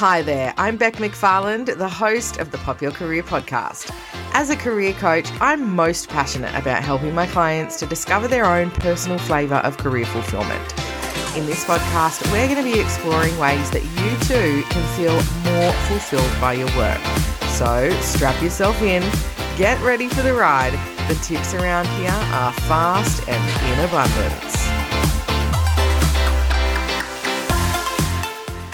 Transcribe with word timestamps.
Hi 0.00 0.22
there, 0.22 0.54
I'm 0.56 0.78
Bec 0.78 0.94
McFarland, 0.94 1.76
the 1.76 1.86
host 1.86 2.38
of 2.38 2.52
the 2.52 2.56
Pop 2.56 2.80
Your 2.80 2.90
Career 2.90 3.22
podcast. 3.22 3.94
As 4.32 4.48
a 4.48 4.56
career 4.56 4.94
coach, 4.94 5.28
I'm 5.42 5.76
most 5.76 6.08
passionate 6.08 6.54
about 6.54 6.82
helping 6.82 7.14
my 7.14 7.26
clients 7.26 7.78
to 7.80 7.86
discover 7.86 8.26
their 8.26 8.46
own 8.46 8.70
personal 8.70 9.18
flavour 9.18 9.56
of 9.56 9.76
career 9.76 10.06
fulfillment. 10.06 10.72
In 11.36 11.44
this 11.44 11.66
podcast, 11.66 12.24
we're 12.32 12.48
going 12.48 12.64
to 12.64 12.72
be 12.72 12.80
exploring 12.80 13.36
ways 13.36 13.70
that 13.72 13.84
you 13.84 14.26
too 14.26 14.62
can 14.70 14.96
feel 14.96 15.12
more 15.52 15.72
fulfilled 15.90 16.40
by 16.40 16.54
your 16.54 16.74
work. 16.78 17.04
So 17.58 17.90
strap 18.00 18.42
yourself 18.42 18.80
in, 18.80 19.02
get 19.58 19.78
ready 19.82 20.08
for 20.08 20.22
the 20.22 20.32
ride. 20.32 20.72
The 21.08 21.14
tips 21.16 21.52
around 21.52 21.86
here 21.98 22.08
are 22.08 22.54
fast 22.54 23.28
and 23.28 23.78
in 23.78 23.84
abundance. 23.84 24.59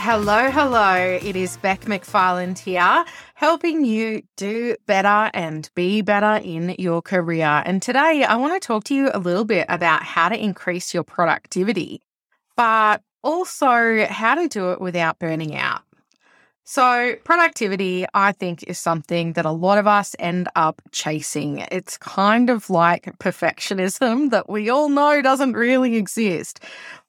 Hello, 0.09 0.53
hello. 0.53 1.19
It 1.21 1.35
is 1.35 1.57
Bec 1.57 1.81
McFarland 1.87 2.61
here, 2.61 3.05
helping 3.35 3.85
you 3.85 4.23
do 4.37 4.77
better 4.87 5.33
and 5.35 5.69
be 5.75 6.01
better 6.01 6.41
in 6.45 6.77
your 6.79 7.03
career. 7.03 7.65
And 7.67 7.83
today 7.83 8.23
I 8.23 8.37
want 8.37 8.55
to 8.55 8.65
talk 8.65 8.85
to 8.85 8.95
you 8.95 9.11
a 9.13 9.19
little 9.19 9.45
bit 9.45 9.67
about 9.69 10.05
how 10.05 10.29
to 10.29 10.41
increase 10.41 10.95
your 10.95 11.03
productivity, 11.03 12.03
but 12.57 13.03
also 13.25 14.07
how 14.07 14.37
to 14.37 14.47
do 14.47 14.71
it 14.71 14.81
without 14.81 15.19
burning 15.19 15.57
out. 15.57 15.83
So, 16.69 17.15
productivity, 17.23 18.07
I 18.13 18.33
think, 18.33 18.65
is 18.65 18.77
something 18.81 19.35
that 19.35 19.47
a 19.47 19.53
lot 19.53 19.79
of 19.79 19.87
us 19.87 20.17
end 20.19 20.49
up 20.57 20.83
chasing. 20.91 21.59
It's 21.71 21.97
kind 21.97 22.51
of 22.51 22.69
like 22.69 23.05
perfectionism 23.21 24.31
that 24.31 24.51
we 24.51 24.69
all 24.69 24.89
know 24.89 25.23
doesn't 25.23 25.53
really 25.53 25.95
exist. 25.95 26.59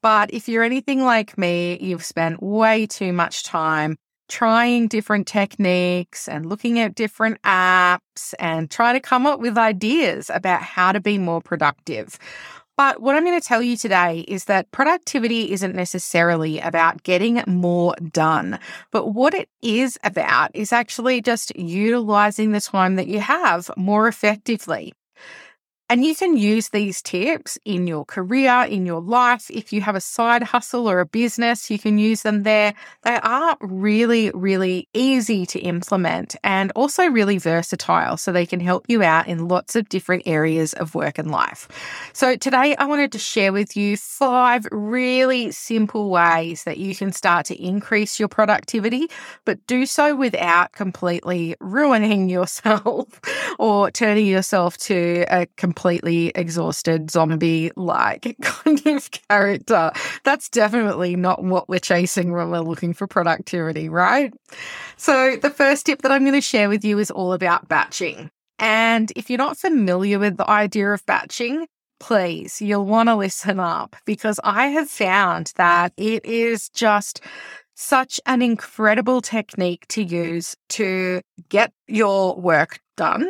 But 0.04 0.32
if 0.32 0.48
you're 0.48 0.62
anything 0.64 1.02
like 1.04 1.40
me, 1.40 1.80
you've 1.82 2.06
spent 2.06 2.44
way 2.44 2.86
too 2.86 3.12
much 3.12 3.44
time 3.46 3.98
trying 4.30 4.88
different 4.90 5.26
techniques 5.26 6.28
and 6.28 6.46
looking 6.46 6.78
at 6.80 6.94
different 6.94 7.42
apps 7.42 8.36
and 8.38 8.70
trying 8.70 8.94
to 8.94 9.00
come 9.00 9.26
up 9.26 9.40
with 9.40 9.58
ideas 9.58 10.30
about 10.32 10.62
how 10.62 10.92
to 10.92 11.00
be 11.00 11.18
more 11.18 11.42
productive. 11.42 12.20
But 12.78 13.02
what 13.02 13.16
I'm 13.16 13.26
going 13.26 13.40
to 13.40 13.46
tell 13.46 13.64
you 13.64 13.76
today 13.76 14.20
is 14.28 14.46
that 14.46 14.72
productivity 14.72 15.52
isn't 15.52 15.76
necessarily 15.76 16.60
about 16.60 17.02
getting 17.02 17.42
more 17.48 17.96
done. 18.12 18.60
But 18.92 19.08
what 19.08 19.34
it 19.34 19.50
is 19.64 19.98
about 20.04 20.52
is 20.54 20.72
actually 20.72 21.22
just 21.22 21.56
utilizing 21.58 22.52
the 22.52 22.62
time 22.62 22.96
that 22.96 23.08
you 23.08 23.20
have 23.20 23.72
more 23.76 24.08
effectively. 24.08 24.94
And 25.90 26.04
you 26.04 26.16
can 26.16 26.36
use 26.36 26.68
these 26.70 27.02
tips 27.02 27.58
in 27.64 27.88
your 27.88 28.04
career, 28.04 28.66
in 28.70 28.86
your 28.86 29.00
life. 29.00 29.50
If 29.50 29.72
you 29.72 29.80
have 29.80 29.96
a 29.96 30.02
side 30.02 30.44
hustle 30.44 30.90
or 30.90 31.00
a 31.00 31.06
business, 31.06 31.72
you 31.72 31.80
can 31.80 31.98
use 31.98 32.24
them 32.24 32.44
there. 32.44 32.74
They 33.04 33.16
are 33.16 33.56
really, 33.62 34.30
really 34.32 34.90
easy 34.94 35.46
to 35.46 35.60
implement 35.60 36.36
and 36.44 36.74
also 36.76 37.06
really 37.06 37.38
versatile. 37.38 38.18
So 38.18 38.34
they 38.34 38.46
can 38.46 38.60
help 38.60 38.84
you 38.90 39.02
out 39.02 39.30
in 39.30 39.48
lots 39.48 39.78
of 39.78 39.88
different 39.88 40.24
areas 40.26 40.74
of 40.74 40.94
work 40.94 41.18
and 41.18 41.32
life. 41.32 41.70
So 42.12 42.36
today 42.36 42.76
I 42.76 42.84
wanted 42.86 43.14
to 43.14 43.20
share 43.20 43.54
with 43.54 43.78
you 43.78 43.96
five 43.96 44.68
really 44.72 45.52
simple 45.52 46.10
ways 46.10 46.66
that 46.66 46.80
you 46.80 46.96
can 46.96 47.14
start 47.14 47.46
to 47.46 47.56
increase 47.56 48.20
your 48.20 48.28
productivity, 48.28 49.08
but 49.46 49.66
do 49.68 49.86
so 49.86 50.18
without 50.18 50.74
completely 50.74 51.56
ruining 51.62 52.28
yourself 52.38 53.22
or 53.58 53.90
turning 53.90 54.28
yourself 54.28 54.78
to 54.80 55.24
a 55.30 55.46
completely 55.78 56.30
exhausted 56.34 57.12
zombie 57.12 57.72
like 57.76 58.36
kind 58.42 58.84
of 58.88 59.12
character. 59.12 59.92
That's 60.24 60.50
definitely 60.50 61.16
not 61.16 61.44
what 61.44 61.70
we're 61.70 61.78
chasing 61.78 62.32
when 62.32 62.50
we're 62.50 62.62
looking 62.62 62.94
for 62.94 63.06
productivity, 63.06 63.88
right? 63.88 64.34
So, 64.96 65.36
the 65.36 65.52
first 65.52 65.86
tip 65.86 66.02
that 66.02 66.12
I'm 66.12 66.24
going 66.24 66.34
to 66.34 66.42
share 66.42 66.68
with 66.68 66.84
you 66.84 66.98
is 66.98 67.12
all 67.12 67.32
about 67.32 67.68
batching. 67.68 68.32
And 68.58 69.14
if 69.16 69.30
you're 69.30 69.38
not 69.38 69.60
familiar 69.60 70.18
with 70.18 70.38
the 70.38 70.50
idea 70.50 70.92
of 70.92 71.06
batching, 71.06 71.68
please, 72.00 72.60
you'll 72.60 72.86
want 72.86 73.10
to 73.10 73.16
listen 73.16 73.60
up 73.60 73.96
because 74.06 74.40
I 74.44 74.70
have 74.70 74.90
found 74.90 75.54
that 75.58 75.94
it 75.96 76.26
is 76.26 76.70
just 76.70 77.22
such 77.76 78.20
an 78.26 78.42
incredible 78.42 79.22
technique 79.22 79.88
to 79.90 80.02
use 80.02 80.56
to 80.70 81.22
get 81.50 81.72
your 81.88 82.36
work 82.36 82.80
done 82.96 83.30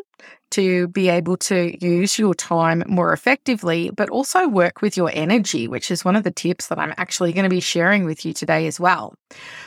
to 0.52 0.88
be 0.90 1.10
able 1.10 1.38
to 1.38 1.78
use 1.86 2.18
your 2.18 2.34
time 2.34 2.84
more 2.88 3.14
effectively, 3.14 3.90
but 3.96 4.10
also 4.10 4.48
work 4.48 4.82
with 4.82 4.98
your 4.98 5.12
energy, 5.14 5.68
which 5.68 5.92
is 5.92 6.06
one 6.06 6.16
of 6.16 6.24
the 6.24 6.32
tips 6.32 6.68
that 6.68 6.80
I'm 6.80 6.94
actually 6.98 7.34
going 7.34 7.44
to 7.44 7.50
be 7.50 7.60
sharing 7.60 8.06
with 8.06 8.26
you 8.26 8.34
today 8.34 8.68
as 8.68 8.80
well. 8.80 9.16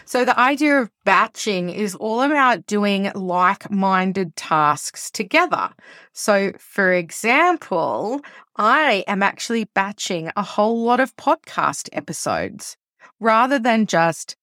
So, 0.04 0.24
the 0.24 0.38
idea 0.38 0.80
of 0.80 0.90
batching 1.04 1.70
is 1.70 1.94
all 1.94 2.22
about 2.22 2.66
doing 2.66 3.10
like 3.14 3.70
minded 3.70 4.36
tasks 4.36 5.10
together. 5.10 5.70
So, 6.12 6.52
for 6.58 6.92
example, 6.92 8.20
I 8.56 9.04
am 9.06 9.22
actually 9.22 9.64
batching 9.74 10.30
a 10.36 10.42
whole 10.42 10.82
lot 10.82 11.00
of 11.00 11.16
podcast 11.16 11.88
episodes 11.92 12.76
rather 13.20 13.58
than 13.58 13.86
just 13.86 14.36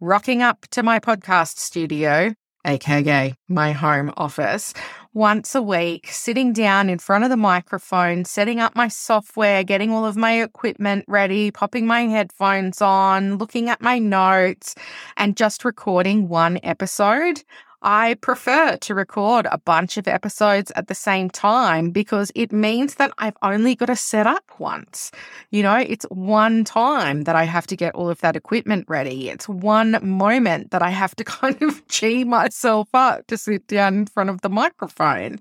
rocking 0.00 0.42
up 0.42 0.66
to 0.72 0.82
my 0.82 0.98
podcast 0.98 1.58
studio, 1.58 2.34
aka 2.64 3.34
my 3.48 3.72
home 3.72 4.12
office, 4.16 4.74
once 5.14 5.54
a 5.54 5.62
week, 5.62 6.08
sitting 6.10 6.52
down 6.52 6.88
in 6.88 6.98
front 6.98 7.24
of 7.24 7.30
the 7.30 7.36
microphone, 7.36 8.24
setting 8.24 8.60
up 8.60 8.74
my 8.74 8.88
software, 8.88 9.62
getting 9.62 9.90
all 9.90 10.06
of 10.06 10.16
my 10.16 10.42
equipment 10.42 11.04
ready, 11.06 11.50
popping 11.50 11.86
my 11.86 12.02
headphones 12.02 12.80
on, 12.80 13.36
looking 13.36 13.68
at 13.68 13.82
my 13.82 13.98
notes, 13.98 14.74
and 15.16 15.36
just 15.36 15.64
recording 15.64 16.28
one 16.28 16.58
episode. 16.62 17.42
I 17.82 18.14
prefer 18.14 18.76
to 18.76 18.94
record 18.94 19.46
a 19.50 19.58
bunch 19.58 19.96
of 19.96 20.06
episodes 20.06 20.70
at 20.76 20.86
the 20.86 20.94
same 20.94 21.28
time 21.28 21.90
because 21.90 22.30
it 22.34 22.52
means 22.52 22.94
that 22.94 23.12
I've 23.18 23.36
only 23.42 23.74
got 23.74 23.86
to 23.86 23.96
set 23.96 24.26
up 24.26 24.44
once. 24.58 25.10
You 25.50 25.64
know, 25.64 25.76
it's 25.76 26.04
one 26.04 26.62
time 26.64 27.22
that 27.22 27.34
I 27.34 27.44
have 27.44 27.66
to 27.66 27.76
get 27.76 27.94
all 27.94 28.08
of 28.08 28.20
that 28.20 28.36
equipment 28.36 28.84
ready. 28.88 29.28
It's 29.28 29.48
one 29.48 29.98
moment 30.00 30.70
that 30.70 30.82
I 30.82 30.90
have 30.90 31.16
to 31.16 31.24
kind 31.42 31.60
of 31.60 31.86
gee 31.88 32.24
myself 32.24 32.88
up 32.94 33.26
to 33.26 33.36
sit 33.36 33.66
down 33.66 33.94
in 33.94 34.06
front 34.06 34.30
of 34.30 34.40
the 34.42 34.48
microphone 34.48 35.40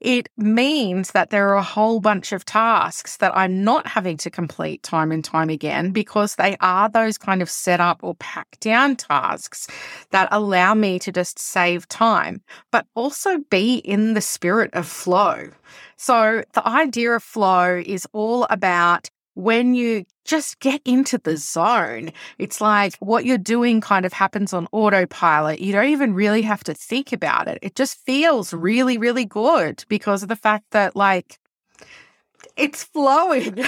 it 0.00 0.28
means 0.36 1.10
that 1.10 1.30
there 1.30 1.48
are 1.48 1.56
a 1.56 1.62
whole 1.62 1.98
bunch 1.98 2.32
of 2.32 2.44
tasks 2.44 3.16
that 3.16 3.36
I'm 3.36 3.64
not 3.64 3.86
having 3.86 4.16
to 4.18 4.30
complete 4.30 4.82
time 4.84 5.10
and 5.10 5.24
time 5.24 5.50
again 5.50 5.90
because 5.90 6.36
they 6.36 6.56
are 6.60 6.88
those 6.88 7.18
kind 7.18 7.42
of 7.42 7.50
set 7.50 7.80
up 7.80 8.00
or 8.02 8.14
pack 8.16 8.58
down 8.60 8.94
tasks 8.94 9.66
that 10.10 10.28
allow 10.30 10.74
me 10.74 11.00
to 11.00 11.10
just 11.10 11.38
save 11.38 11.77
time, 11.86 12.42
but 12.72 12.86
also 12.94 13.38
be 13.50 13.76
in 13.76 14.14
the 14.14 14.20
spirit 14.20 14.72
of 14.74 14.88
flow. 14.88 15.50
So 15.96 16.42
the 16.54 16.66
idea 16.66 17.12
of 17.12 17.22
flow 17.22 17.82
is 17.84 18.06
all 18.12 18.46
about 18.50 19.10
when 19.34 19.72
you 19.76 20.04
just 20.24 20.58
get 20.58 20.82
into 20.84 21.16
the 21.16 21.36
zone, 21.36 22.10
it's 22.38 22.60
like 22.60 22.96
what 22.98 23.24
you're 23.24 23.38
doing 23.38 23.80
kind 23.80 24.04
of 24.04 24.12
happens 24.12 24.52
on 24.52 24.66
autopilot. 24.72 25.60
You 25.60 25.72
don't 25.72 25.86
even 25.86 26.12
really 26.12 26.42
have 26.42 26.64
to 26.64 26.74
think 26.74 27.12
about 27.12 27.46
it. 27.46 27.58
It 27.62 27.76
just 27.76 27.98
feels 28.04 28.52
really, 28.52 28.98
really 28.98 29.24
good 29.24 29.84
because 29.88 30.24
of 30.24 30.28
the 30.28 30.34
fact 30.34 30.64
that, 30.72 30.96
like, 30.96 31.38
it's 32.56 32.82
flowing. 32.82 33.64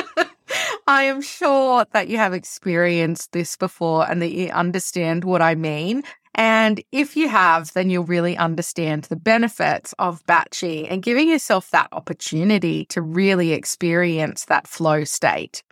I 0.86 1.04
am 1.04 1.22
sure 1.22 1.86
that 1.92 2.08
you 2.08 2.18
have 2.18 2.32
experienced 2.32 3.32
this 3.32 3.56
before 3.56 4.08
and 4.08 4.22
that 4.22 4.32
you 4.32 4.48
understand 4.50 5.24
what 5.24 5.42
I 5.42 5.54
mean. 5.54 6.04
And 6.34 6.82
if 6.90 7.16
you 7.16 7.28
have, 7.28 7.72
then 7.74 7.90
you'll 7.90 8.04
really 8.04 8.36
understand 8.36 9.04
the 9.04 9.16
benefits 9.16 9.94
of 9.98 10.24
batching 10.26 10.88
and 10.88 11.02
giving 11.02 11.28
yourself 11.28 11.70
that 11.70 11.88
opportunity 11.92 12.86
to 12.86 13.00
really 13.00 13.52
experience 13.52 14.46
that 14.46 14.66
flow 14.66 15.04
state. 15.04 15.62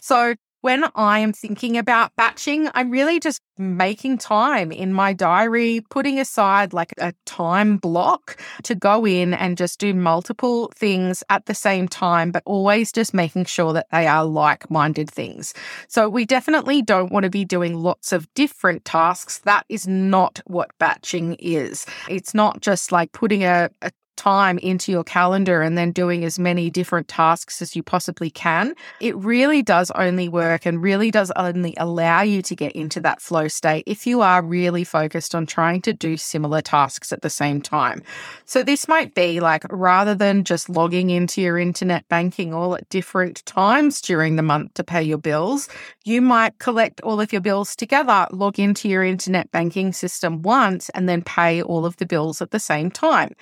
So, 0.00 0.34
when 0.60 0.84
I 0.94 1.20
am 1.20 1.32
thinking 1.32 1.76
about 1.76 2.14
batching, 2.16 2.68
I'm 2.74 2.90
really 2.90 3.20
just 3.20 3.40
making 3.56 4.18
time 4.18 4.72
in 4.72 4.92
my 4.92 5.12
diary, 5.12 5.82
putting 5.90 6.18
aside 6.18 6.72
like 6.72 6.92
a 6.98 7.12
time 7.26 7.76
block 7.76 8.40
to 8.64 8.74
go 8.74 9.06
in 9.06 9.34
and 9.34 9.56
just 9.56 9.78
do 9.78 9.94
multiple 9.94 10.72
things 10.74 11.22
at 11.28 11.46
the 11.46 11.54
same 11.54 11.88
time, 11.88 12.30
but 12.30 12.42
always 12.44 12.92
just 12.92 13.14
making 13.14 13.44
sure 13.44 13.72
that 13.72 13.86
they 13.92 14.06
are 14.06 14.24
like 14.24 14.70
minded 14.70 15.10
things. 15.10 15.54
So 15.88 16.08
we 16.08 16.24
definitely 16.24 16.82
don't 16.82 17.12
want 17.12 17.24
to 17.24 17.30
be 17.30 17.44
doing 17.44 17.74
lots 17.74 18.12
of 18.12 18.32
different 18.34 18.84
tasks. 18.84 19.38
That 19.38 19.64
is 19.68 19.86
not 19.86 20.40
what 20.46 20.70
batching 20.78 21.36
is. 21.38 21.86
It's 22.08 22.34
not 22.34 22.60
just 22.60 22.92
like 22.92 23.12
putting 23.12 23.44
a, 23.44 23.70
a 23.82 23.90
time 24.18 24.58
into 24.58 24.92
your 24.92 25.04
calendar 25.04 25.62
and 25.62 25.78
then 25.78 25.92
doing 25.92 26.24
as 26.24 26.38
many 26.38 26.68
different 26.68 27.08
tasks 27.08 27.62
as 27.62 27.74
you 27.74 27.82
possibly 27.82 28.28
can, 28.28 28.74
it 29.00 29.16
really 29.16 29.62
does 29.62 29.90
only 29.92 30.28
work 30.28 30.66
and 30.66 30.82
really 30.82 31.10
does 31.10 31.30
only 31.36 31.74
allow 31.78 32.20
you 32.20 32.42
to 32.42 32.54
get 32.54 32.72
into 32.72 33.00
that 33.00 33.22
flow 33.22 33.48
state 33.48 33.84
if 33.86 34.06
you 34.06 34.20
are 34.20 34.42
really 34.42 34.84
focused 34.84 35.34
on 35.34 35.46
trying 35.46 35.80
to 35.80 35.92
do 35.92 36.16
similar 36.16 36.60
tasks 36.60 37.12
at 37.12 37.22
the 37.22 37.30
same 37.30 37.62
time. 37.62 38.02
So 38.44 38.62
this 38.62 38.88
might 38.88 39.14
be 39.14 39.40
like 39.40 39.64
rather 39.70 40.14
than 40.14 40.44
just 40.44 40.68
logging 40.68 41.10
into 41.10 41.40
your 41.40 41.56
internet 41.56 42.06
banking 42.08 42.52
all 42.52 42.74
at 42.74 42.88
different 42.90 43.46
times 43.46 44.00
during 44.00 44.36
the 44.36 44.42
month 44.42 44.74
to 44.74 44.84
pay 44.84 45.02
your 45.02 45.18
bills, 45.18 45.68
you 46.04 46.20
might 46.20 46.58
collect 46.58 47.00
all 47.02 47.20
of 47.20 47.32
your 47.32 47.40
bills 47.40 47.76
together, 47.76 48.26
log 48.32 48.58
into 48.58 48.88
your 48.88 49.04
internet 49.04 49.50
banking 49.52 49.92
system 49.92 50.42
once, 50.42 50.88
and 50.90 51.08
then 51.08 51.22
pay 51.22 51.62
all 51.62 51.86
of 51.86 51.96
the 51.98 52.06
bills 52.06 52.42
at 52.42 52.50
the 52.50 52.58
same 52.58 52.90
time. 52.90 53.32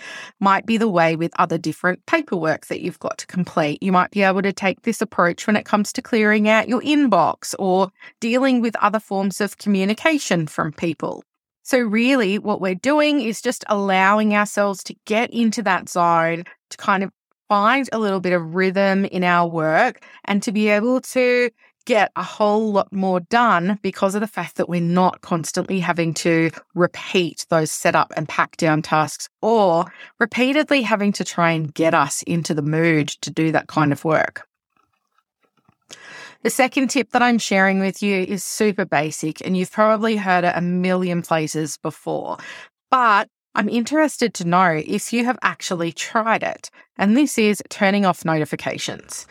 Be 0.67 0.77
the 0.77 0.89
way 0.89 1.17
with 1.17 1.33
other 1.39 1.59
different 1.59 2.05
paperwork 2.07 2.67
that 2.67 2.81
you've 2.81 2.99
got 2.99 3.19
to 3.19 3.27
complete. 3.27 3.83
You 3.83 3.93
might 3.93 4.11
be 4.11 4.23
able 4.23 4.43
to 4.43 4.53
take 4.53 4.83
this 4.83 5.01
approach 5.01 5.47
when 5.47 5.57
it 5.57 5.65
comes 5.65 5.93
to 5.93 6.03
clearing 6.03 6.49
out 6.49 6.69
your 6.69 6.83
inbox 6.83 7.55
or 7.59 7.91
dealing 8.21 8.61
with 8.61 8.75
other 8.77 9.01
forms 9.01 9.41
of 9.41 9.59
communication 9.59 10.47
from 10.47 10.73
people. 10.73 11.23
So, 11.63 11.79
really, 11.79 12.39
what 12.39 12.61
we're 12.61 12.75
doing 12.75 13.21
is 13.21 13.41
just 13.41 13.65
allowing 13.69 14.35
ourselves 14.35 14.83
to 14.85 14.95
get 15.05 15.31
into 15.31 15.63
that 15.63 15.89
zone 15.89 16.45
to 16.71 16.77
kind 16.77 17.03
of 17.03 17.11
find 17.49 17.89
a 17.93 17.99
little 17.99 18.21
bit 18.21 18.33
of 18.33 18.55
rhythm 18.55 19.05
in 19.05 19.25
our 19.25 19.49
work 19.49 20.05
and 20.25 20.43
to 20.43 20.53
be 20.53 20.69
able 20.69 21.01
to 21.01 21.51
get 21.87 22.13
a 22.17 22.23
whole 22.23 22.73
lot 22.73 22.93
more 22.93 23.21
done 23.21 23.79
because 23.83 24.15
of 24.15 24.21
the 24.21 24.27
fact 24.27 24.57
that 24.57 24.69
we're 24.69 24.81
not 24.81 25.23
constantly 25.23 25.81
having 25.81 26.13
to 26.13 26.51
repeat 26.75 27.47
those 27.49 27.71
setup 27.71 28.13
and 28.17 28.29
pack 28.29 28.57
down 28.59 28.83
tasks 28.83 29.29
or 29.41 29.91
repeatedly 30.21 30.83
having 30.83 31.13
to 31.13 31.25
try 31.25 31.53
and 31.53 31.73
get 31.73 31.95
us 31.95 32.23
into 32.23 32.53
the 32.53 32.63
mood 32.63 33.09
to 33.09 33.31
do 33.31 33.51
that 33.53 33.69
kind 33.69 33.93
of 33.93 34.05
work. 34.05 34.47
The 36.43 36.51
second 36.51 36.89
tip 36.89 37.11
that 37.13 37.23
I'm 37.23 37.39
sharing 37.39 37.81
with 37.81 38.03
you 38.03 38.19
is 38.21 38.45
super 38.45 38.85
basic, 38.85 39.45
and 39.45 39.57
you've 39.57 39.73
probably 39.73 40.17
heard 40.17 40.45
it 40.45 40.53
a 40.55 40.61
million 40.61 41.23
places 41.23 41.79
before, 41.79 42.37
but 42.91 43.29
I'm 43.57 43.71
interested 43.71 44.35
to 44.35 44.45
know 44.45 44.83
if 44.87 45.15
you 45.15 45.25
have 45.25 45.39
actually 45.43 45.91
tried 45.91 46.43
it. 46.43 46.71
And 46.99 47.17
this 47.17 47.39
is 47.39 47.63
turning 47.71 48.05
off 48.05 48.25
notifications. 48.25 49.27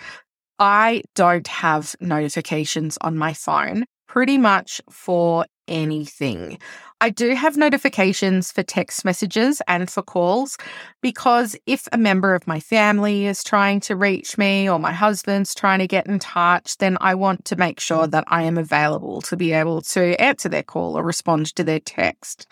I 0.59 1.01
don't 1.15 1.47
have 1.47 1.95
notifications 1.99 2.97
on 3.01 3.17
my 3.17 3.33
phone 3.33 3.85
pretty 4.07 4.37
much 4.37 4.81
for 4.89 5.45
anything. 5.67 6.57
I 7.01 7.09
do 7.09 7.35
have 7.35 7.57
notifications 7.57 8.51
for 8.51 8.63
text 8.63 9.03
messages 9.03 9.61
and 9.67 9.89
for 9.89 10.01
calls 10.01 10.57
because 11.01 11.57
if 11.65 11.87
a 11.91 11.97
member 11.97 12.33
of 12.33 12.47
my 12.47 12.59
family 12.59 13.25
is 13.25 13.43
trying 13.43 13.81
to 13.81 13.95
reach 13.95 14.37
me 14.37 14.69
or 14.69 14.79
my 14.79 14.93
husband's 14.93 15.53
trying 15.53 15.79
to 15.79 15.87
get 15.87 16.07
in 16.07 16.19
touch, 16.19 16.77
then 16.77 16.97
I 17.01 17.15
want 17.15 17.43
to 17.45 17.55
make 17.57 17.79
sure 17.79 18.07
that 18.07 18.23
I 18.27 18.43
am 18.43 18.57
available 18.57 19.21
to 19.23 19.35
be 19.35 19.51
able 19.51 19.81
to 19.81 20.21
answer 20.21 20.47
their 20.47 20.63
call 20.63 20.97
or 20.97 21.03
respond 21.03 21.53
to 21.55 21.63
their 21.63 21.81
text. 21.81 22.47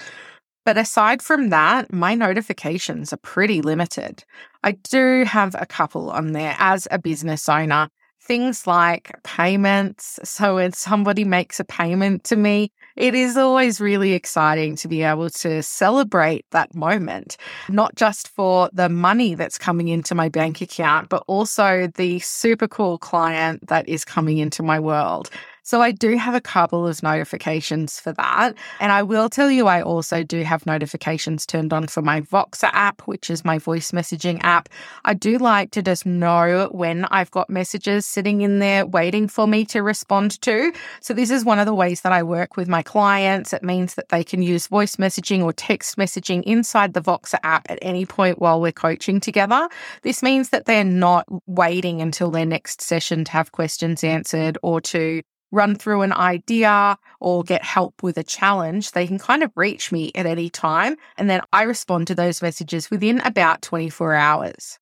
But 0.65 0.77
aside 0.77 1.21
from 1.21 1.49
that, 1.49 1.91
my 1.91 2.15
notifications 2.15 3.11
are 3.11 3.17
pretty 3.17 3.61
limited. 3.61 4.23
I 4.63 4.73
do 4.73 5.25
have 5.25 5.55
a 5.59 5.65
couple 5.65 6.09
on 6.09 6.31
there 6.31 6.55
as 6.57 6.87
a 6.89 6.99
business 6.99 7.49
owner. 7.49 7.89
Things 8.21 8.65
like 8.65 9.11
payments. 9.23 10.17
So 10.23 10.55
when 10.55 10.71
somebody 10.71 11.25
makes 11.25 11.59
a 11.59 11.65
payment 11.65 12.23
to 12.25 12.37
me, 12.37 12.71
it 12.95 13.15
is 13.15 13.35
always 13.35 13.81
really 13.81 14.13
exciting 14.13 14.77
to 14.77 14.87
be 14.87 15.01
able 15.01 15.29
to 15.31 15.61
celebrate 15.61 16.45
that 16.51 16.73
moment, 16.73 17.35
not 17.67 17.95
just 17.95 18.29
for 18.29 18.69
the 18.71 18.87
money 18.87 19.35
that's 19.35 19.57
coming 19.57 19.89
into 19.89 20.15
my 20.15 20.29
bank 20.29 20.61
account, 20.61 21.09
but 21.09 21.23
also 21.27 21.89
the 21.95 22.19
super 22.19 22.67
cool 22.69 22.97
client 22.97 23.67
that 23.67 23.89
is 23.89 24.05
coming 24.05 24.37
into 24.37 24.63
my 24.63 24.79
world. 24.79 25.29
So 25.65 25.81
I 25.81 25.91
do 25.91 26.17
have 26.17 26.35
a 26.35 26.41
couple 26.41 26.85
of 26.85 27.01
notifications 27.01 27.99
for 27.99 28.11
that. 28.13 28.53
And 28.81 28.91
I 28.91 29.01
will 29.01 29.29
tell 29.29 29.49
you, 29.49 29.67
I 29.67 29.81
also 29.81 30.21
do 30.21 30.43
have 30.43 30.65
notifications 30.65 31.45
turned 31.45 31.71
on 31.71 31.87
for 31.87 32.01
my 32.01 32.19
Voxer 32.21 32.69
app, 32.73 33.01
which 33.03 33.29
is 33.29 33.45
my 33.45 33.57
voice 33.57 33.91
messaging 33.91 34.41
app. 34.43 34.67
I 35.05 35.13
do 35.13 35.37
like 35.37 35.71
to 35.71 35.81
just 35.81 36.05
know 36.05 36.67
when 36.71 37.05
I've 37.05 37.31
got 37.31 37.49
messages 37.49 38.05
sitting 38.05 38.41
in 38.41 38.59
there 38.59 38.85
waiting 38.85 39.29
for 39.29 39.47
me 39.47 39.63
to 39.65 39.81
respond 39.81 40.41
to. 40.41 40.73
So 40.99 41.13
this 41.13 41.31
is 41.31 41.45
one 41.45 41.59
of 41.59 41.65
the 41.65 41.73
ways 41.73 42.01
that 42.01 42.11
I 42.11 42.23
work 42.23 42.57
with 42.57 42.67
my 42.67 42.83
clients. 42.83 43.53
It 43.53 43.63
means 43.63 43.95
that 43.95 44.09
they 44.09 44.23
can 44.23 44.41
use 44.41 44.67
voice 44.67 44.97
messaging 44.97 45.43
or 45.43 45.53
text 45.53 45.97
messaging 45.97 46.43
inside 46.43 46.93
the 46.93 47.01
Voxer 47.01 47.39
app 47.43 47.65
at 47.69 47.79
any 47.81 48.05
point 48.05 48.39
while 48.39 48.59
we're 48.59 48.73
coaching 48.73 49.21
together. 49.21 49.69
This 50.01 50.21
means 50.21 50.49
that 50.49 50.65
they're 50.65 50.83
not 50.83 51.25
waiting 51.47 52.01
until 52.01 52.31
their 52.31 52.45
next 52.45 52.81
session 52.81 53.23
to 53.23 53.31
have 53.31 53.53
questions 53.53 54.03
answered 54.03 54.57
or 54.61 54.81
to 54.81 55.21
run 55.53 55.75
through 55.75 56.01
an 56.01 56.11
idea 56.11 56.97
or 57.19 57.43
get 57.43 57.63
help 57.63 58.01
with 58.01 58.17
a 58.17 58.23
challenge, 58.23 58.91
they 58.91 59.07
can 59.07 59.19
kind 59.19 59.43
of 59.43 59.51
reach 59.55 59.91
me 59.91 60.11
at 60.15 60.25
any 60.25 60.49
time. 60.49 60.97
And 61.17 61.29
then 61.29 61.41
I 61.53 61.63
respond 61.63 62.07
to 62.07 62.15
those 62.15 62.41
messages 62.41 62.89
within 62.89 63.19
about 63.19 63.61
24 63.61 64.15
hours. 64.15 64.79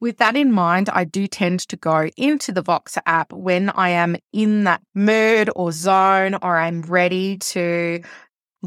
With 0.00 0.18
that 0.18 0.36
in 0.36 0.52
mind, 0.52 0.90
I 0.90 1.04
do 1.04 1.26
tend 1.26 1.60
to 1.60 1.76
go 1.76 2.10
into 2.16 2.52
the 2.52 2.62
Voxer 2.62 3.00
app 3.06 3.32
when 3.32 3.70
I 3.70 3.90
am 3.90 4.16
in 4.32 4.64
that 4.64 4.82
mood 4.94 5.50
or 5.56 5.72
zone 5.72 6.34
or 6.42 6.58
I'm 6.58 6.82
ready 6.82 7.38
to 7.38 8.02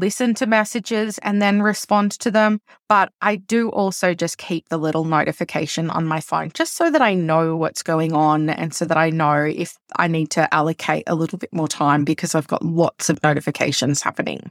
listen 0.00 0.34
to 0.34 0.46
messages 0.46 1.18
and 1.18 1.40
then 1.40 1.62
respond 1.62 2.12
to 2.12 2.30
them. 2.30 2.60
But 2.88 3.12
I 3.20 3.36
do 3.36 3.68
also 3.68 4.14
just 4.14 4.38
keep 4.38 4.68
the 4.68 4.78
little 4.78 5.04
notification 5.04 5.90
on 5.90 6.06
my 6.06 6.20
phone 6.20 6.50
just 6.54 6.74
so 6.74 6.90
that 6.90 7.02
I 7.02 7.14
know 7.14 7.56
what's 7.56 7.82
going 7.82 8.12
on 8.12 8.50
and 8.50 8.74
so 8.74 8.84
that 8.86 8.96
I 8.96 9.10
know 9.10 9.44
if 9.44 9.76
I 9.96 10.08
need 10.08 10.30
to 10.30 10.52
allocate 10.52 11.04
a 11.06 11.14
little 11.14 11.38
bit 11.38 11.52
more 11.52 11.68
time 11.68 12.04
because 12.04 12.34
I've 12.34 12.48
got 12.48 12.64
lots 12.64 13.08
of 13.08 13.22
notifications 13.22 14.02
happening. 14.02 14.50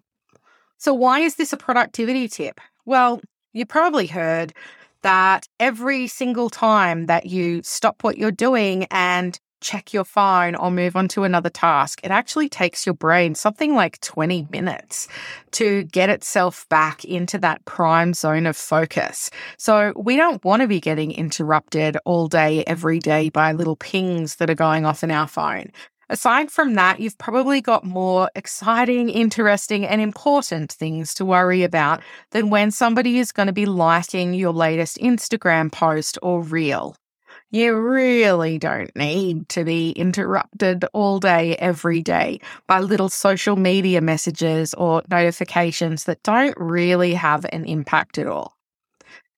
So, 0.77 0.93
why 0.93 1.19
is 1.19 1.35
this 1.35 1.51
a 1.51 1.57
productivity 1.57 2.29
tip? 2.29 2.61
Well, 2.85 3.19
you 3.51 3.65
probably 3.65 4.07
heard 4.07 4.53
that 5.01 5.47
every 5.59 6.07
single 6.07 6.49
time 6.49 7.07
that 7.07 7.25
you 7.25 7.61
stop 7.63 8.03
what 8.03 8.17
you're 8.17 8.31
doing 8.31 8.85
and 8.91 9.39
check 9.61 9.93
your 9.93 10.03
phone 10.03 10.55
or 10.55 10.71
move 10.71 10.95
on 10.95 11.07
to 11.09 11.23
another 11.23 11.49
task, 11.49 11.99
it 12.03 12.11
actually 12.11 12.49
takes 12.49 12.85
your 12.85 12.95
brain 12.95 13.35
something 13.35 13.75
like 13.75 13.99
20 14.01 14.47
minutes 14.49 15.07
to 15.51 15.83
get 15.83 16.09
itself 16.09 16.67
back 16.69 17.03
into 17.05 17.37
that 17.37 17.63
prime 17.65 18.13
zone 18.13 18.45
of 18.45 18.57
focus. 18.57 19.29
So 19.57 19.93
we 19.95 20.15
don't 20.15 20.43
want 20.43 20.61
to 20.61 20.67
be 20.67 20.79
getting 20.79 21.11
interrupted 21.11 21.97
all 22.05 22.27
day, 22.27 22.63
every 22.65 22.99
day 22.99 23.29
by 23.29 23.51
little 23.51 23.75
pings 23.75 24.37
that 24.37 24.49
are 24.49 24.55
going 24.55 24.85
off 24.85 25.03
in 25.03 25.11
our 25.11 25.27
phone. 25.27 25.71
Aside 26.11 26.49
from 26.49 26.73
that, 26.73 26.99
you've 26.99 27.19
probably 27.19 27.61
got 27.61 27.83
more 27.83 28.31
exciting, 28.33 29.09
interesting, 29.09 29.85
and 29.85 30.01
important 30.01 30.71
things 30.71 31.13
to 31.15 31.25
worry 31.25 31.61
about 31.63 32.01
than 32.31 32.49
when 32.49 32.71
somebody 32.71 33.19
is 33.19 33.31
going 33.31 33.45
to 33.45 33.53
be 33.53 33.67
liking 33.67 34.33
your 34.33 34.51
latest 34.51 34.97
Instagram 34.97 35.71
post 35.71 36.17
or 36.23 36.41
reel. 36.41 36.95
You 37.51 37.75
really 37.75 38.59
don't 38.59 38.95
need 38.95 39.49
to 39.49 39.63
be 39.63 39.91
interrupted 39.91 40.85
all 40.93 41.19
day, 41.19 41.55
every 41.55 42.01
day 42.03 42.41
by 42.67 42.79
little 42.79 43.09
social 43.09 43.55
media 43.55 44.01
messages 44.01 44.75
or 44.75 45.01
notifications 45.09 46.03
that 46.03 46.21
don't 46.21 46.55
really 46.57 47.15
have 47.15 47.45
an 47.51 47.65
impact 47.65 48.19
at 48.19 48.27
all. 48.27 48.55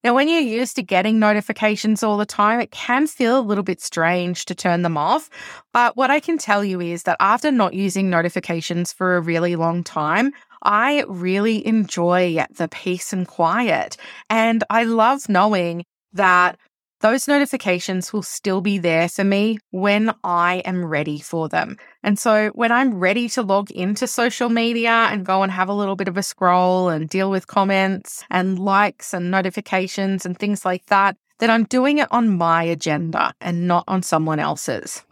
Now, 0.04 0.14
when 0.14 0.28
you're 0.28 0.40
used 0.40 0.76
to 0.76 0.82
getting 0.82 1.20
notifications 1.20 2.02
all 2.02 2.18
the 2.18 2.26
time, 2.26 2.60
it 2.60 2.70
can 2.70 3.06
feel 3.06 3.38
a 3.38 3.40
little 3.40 3.64
bit 3.64 3.80
strange 3.80 4.44
to 4.46 4.54
turn 4.54 4.82
them 4.82 4.98
off. 4.98 5.30
But 5.72 5.96
what 5.96 6.10
I 6.10 6.20
can 6.20 6.36
tell 6.36 6.62
you 6.62 6.80
is 6.80 7.04
that 7.04 7.16
after 7.20 7.50
not 7.50 7.72
using 7.72 8.10
notifications 8.10 8.92
for 8.92 9.16
a 9.16 9.20
really 9.20 9.56
long 9.56 9.84
time, 9.84 10.32
I 10.64 11.04
really 11.08 11.66
enjoy 11.66 12.44
the 12.50 12.68
peace 12.68 13.12
and 13.12 13.26
quiet. 13.26 13.96
And 14.28 14.64
I 14.68 14.84
love 14.84 15.28
knowing 15.28 15.84
that 16.12 16.58
those 17.02 17.26
notifications 17.26 18.12
will 18.12 18.22
still 18.22 18.60
be 18.60 18.78
there 18.78 19.08
for 19.08 19.24
me 19.24 19.58
when 19.72 20.14
I 20.22 20.62
am 20.64 20.84
ready 20.84 21.18
for 21.18 21.48
them. 21.48 21.76
And 22.04 22.16
so 22.16 22.50
when 22.54 22.70
I'm 22.70 22.94
ready 22.94 23.28
to 23.30 23.42
log 23.42 23.70
into 23.72 24.06
social 24.06 24.48
media 24.48 25.08
and 25.10 25.26
go 25.26 25.42
and 25.42 25.50
have 25.50 25.68
a 25.68 25.74
little 25.74 25.96
bit 25.96 26.06
of 26.08 26.16
a 26.16 26.22
scroll 26.22 26.88
and 26.88 27.08
deal 27.08 27.28
with 27.28 27.48
comments 27.48 28.24
and 28.30 28.58
likes 28.58 29.12
and 29.12 29.32
notifications 29.32 30.24
and 30.24 30.38
things 30.38 30.64
like 30.64 30.86
that, 30.86 31.16
then 31.40 31.50
I'm 31.50 31.64
doing 31.64 31.98
it 31.98 32.08
on 32.12 32.38
my 32.38 32.62
agenda 32.62 33.34
and 33.40 33.66
not 33.66 33.82
on 33.88 34.02
someone 34.02 34.38
else's. 34.38 35.02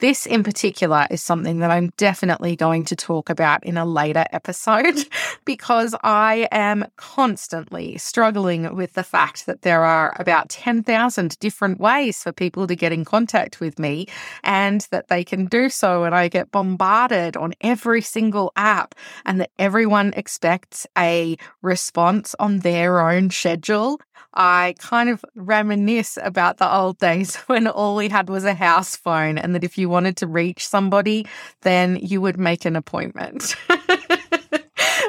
This 0.00 0.26
in 0.26 0.42
particular 0.42 1.06
is 1.08 1.22
something 1.22 1.60
that 1.60 1.70
I'm 1.70 1.92
definitely 1.96 2.56
going 2.56 2.84
to 2.86 2.96
talk 2.96 3.30
about 3.30 3.64
in 3.64 3.76
a 3.76 3.84
later 3.84 4.24
episode 4.32 4.96
because 5.44 5.94
I 6.02 6.48
am 6.50 6.84
constantly 6.96 7.96
struggling 7.98 8.74
with 8.74 8.94
the 8.94 9.04
fact 9.04 9.46
that 9.46 9.62
there 9.62 9.84
are 9.84 10.16
about 10.18 10.48
10,000 10.48 11.38
different 11.38 11.78
ways 11.78 12.22
for 12.22 12.32
people 12.32 12.66
to 12.66 12.74
get 12.74 12.92
in 12.92 13.04
contact 13.04 13.60
with 13.60 13.78
me 13.78 14.06
and 14.42 14.80
that 14.90 15.06
they 15.08 15.22
can 15.22 15.46
do 15.46 15.68
so. 15.68 16.02
And 16.02 16.14
I 16.14 16.26
get 16.26 16.50
bombarded 16.50 17.36
on 17.36 17.54
every 17.60 18.02
single 18.02 18.52
app 18.56 18.96
and 19.24 19.40
that 19.40 19.50
everyone 19.60 20.12
expects 20.16 20.88
a 20.98 21.36
response 21.62 22.34
on 22.40 22.58
their 22.58 23.00
own 23.00 23.30
schedule. 23.30 24.00
I 24.34 24.74
kind 24.78 25.08
of 25.08 25.24
reminisce 25.34 26.18
about 26.22 26.58
the 26.58 26.72
old 26.72 26.98
days 26.98 27.36
when 27.46 27.66
all 27.66 27.96
we 27.96 28.08
had 28.08 28.28
was 28.28 28.44
a 28.44 28.54
house 28.54 28.96
phone, 28.96 29.38
and 29.38 29.54
that 29.54 29.64
if 29.64 29.78
you 29.78 29.88
wanted 29.88 30.16
to 30.18 30.26
reach 30.26 30.66
somebody, 30.66 31.26
then 31.62 31.96
you 31.96 32.20
would 32.20 32.38
make 32.38 32.64
an 32.64 32.76
appointment. 32.76 33.56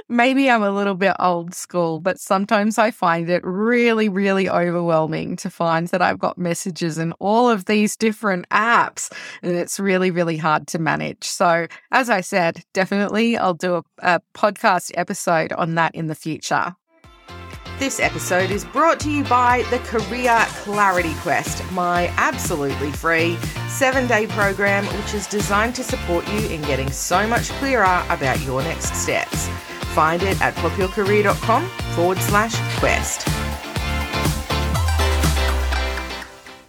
Maybe 0.07 0.51
I'm 0.51 0.61
a 0.61 0.71
little 0.71 0.93
bit 0.93 1.15
old 1.19 1.55
school, 1.55 1.99
but 1.99 2.19
sometimes 2.19 2.77
I 2.77 2.91
find 2.91 3.27
it 3.27 3.43
really, 3.43 4.07
really 4.07 4.47
overwhelming 4.47 5.35
to 5.37 5.49
find 5.49 5.87
that 5.87 6.01
I've 6.01 6.19
got 6.19 6.37
messages 6.37 6.99
in 6.99 7.11
all 7.13 7.49
of 7.49 7.65
these 7.65 7.95
different 7.97 8.47
apps, 8.49 9.11
and 9.41 9.55
it's 9.55 9.79
really, 9.79 10.11
really 10.11 10.37
hard 10.37 10.67
to 10.67 10.79
manage. 10.79 11.23
So, 11.23 11.65
as 11.91 12.09
I 12.11 12.21
said, 12.21 12.63
definitely 12.73 13.35
I'll 13.35 13.55
do 13.55 13.75
a, 13.75 13.83
a 13.99 14.21
podcast 14.35 14.91
episode 14.95 15.51
on 15.53 15.73
that 15.75 15.95
in 15.95 16.05
the 16.05 16.15
future. 16.15 16.75
This 17.77 17.99
episode 17.99 18.51
is 18.51 18.63
brought 18.63 19.01
to 19.01 19.11
you 19.11 19.25
by 19.25 19.63
the 19.69 19.79
Career 19.79 20.33
Clarity 20.63 21.13
Quest, 21.15 21.61
my 21.73 22.07
absolutely 22.15 22.89
free 22.93 23.35
seven 23.67 24.07
day 24.07 24.27
program, 24.27 24.85
which 24.97 25.13
is 25.13 25.27
designed 25.27 25.75
to 25.75 25.83
support 25.83 26.25
you 26.29 26.47
in 26.47 26.61
getting 26.61 26.89
so 26.89 27.27
much 27.27 27.49
clearer 27.59 28.05
about 28.09 28.39
your 28.45 28.63
next 28.63 28.95
steps. 28.95 29.49
Find 29.93 30.23
it 30.23 30.41
at 30.41 30.55
popyourcareer.com 30.55 31.67
forward 31.95 32.17
slash 32.19 32.55
quest. 32.79 33.27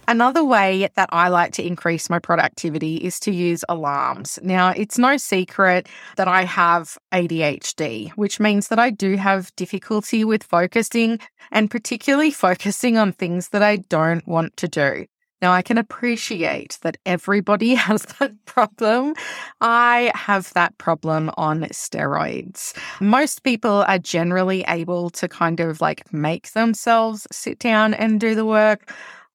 Another 0.09 0.43
way 0.43 0.87
that 0.95 1.09
I 1.11 1.27
like 1.27 1.51
to 1.53 1.65
increase 1.65 2.09
my 2.09 2.19
productivity 2.19 2.95
is 2.95 3.19
to 3.21 3.31
use 3.31 3.65
alarms. 3.67 4.39
Now, 4.41 4.69
it's 4.69 4.97
no 4.97 5.17
secret 5.17 5.89
that 6.15 6.29
I 6.29 6.45
have 6.45 6.97
ADHD, 7.11 8.11
which 8.11 8.39
means 8.39 8.69
that 8.69 8.79
I 8.79 8.89
do 8.89 9.17
have 9.17 9.53
difficulty 9.57 10.23
with 10.23 10.43
focusing 10.43 11.19
and 11.51 11.69
particularly 11.69 12.31
focusing 12.47 12.97
on 12.97 13.11
things 13.11 13.49
that 13.49 13.61
I 13.61 13.77
don't 13.77 14.25
want 14.25 14.55
to 14.57 14.69
do. 14.69 15.07
Now, 15.41 15.51
I 15.51 15.61
can 15.61 15.77
appreciate 15.77 16.79
that 16.81 16.97
everybody 17.05 17.75
has 17.87 18.03
that 18.19 18.33
problem. 18.45 19.13
I 19.61 20.11
have 20.15 20.51
that 20.53 20.77
problem 20.77 21.31
on 21.37 21.61
steroids. 21.65 22.75
Most 22.99 23.43
people 23.43 23.83
are 23.87 23.99
generally 23.99 24.63
able 24.67 25.09
to 25.11 25.27
kind 25.27 25.59
of 25.59 25.79
like 25.79 26.11
make 26.11 26.53
themselves 26.53 27.27
sit 27.31 27.59
down 27.59 27.93
and 27.93 28.19
do 28.19 28.33
the 28.33 28.45
work. 28.45 28.91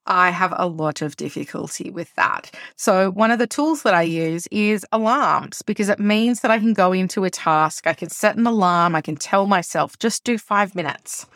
I 0.06 0.30
have 0.30 0.52
a 0.56 0.66
lot 0.66 1.02
of 1.02 1.16
difficulty 1.16 1.90
with 1.90 2.14
that. 2.16 2.50
So, 2.76 3.10
one 3.10 3.30
of 3.30 3.38
the 3.38 3.46
tools 3.46 3.82
that 3.82 3.94
I 3.94 4.02
use 4.02 4.46
is 4.50 4.84
alarms 4.92 5.62
because 5.62 5.88
it 5.88 6.00
means 6.00 6.40
that 6.40 6.50
I 6.50 6.58
can 6.58 6.72
go 6.74 6.92
into 6.92 7.24
a 7.24 7.30
task, 7.30 7.86
I 7.86 7.94
can 7.94 8.08
set 8.08 8.36
an 8.36 8.46
alarm, 8.46 8.94
I 8.94 9.00
can 9.00 9.16
tell 9.16 9.46
myself, 9.46 9.98
just 9.98 10.24
do 10.24 10.38
five 10.38 10.74
minutes. 10.74 11.26